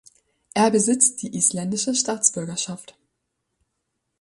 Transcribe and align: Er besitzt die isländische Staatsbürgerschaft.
Er 0.55 0.71
besitzt 0.71 1.21
die 1.21 1.35
isländische 1.35 1.93
Staatsbürgerschaft. 1.93 2.97